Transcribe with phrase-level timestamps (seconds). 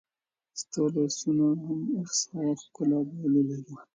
[0.61, 3.75] ستا لاسونو هم اوس هغه ښکلا بایللې ده